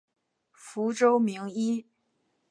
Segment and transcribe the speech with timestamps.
[0.51, 1.85] 福州名医。